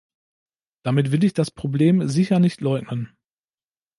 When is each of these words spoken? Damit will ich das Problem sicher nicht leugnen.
Damit 0.83 1.11
will 1.11 1.23
ich 1.23 1.35
das 1.35 1.51
Problem 1.51 2.07
sicher 2.07 2.39
nicht 2.39 2.61
leugnen. 2.61 3.15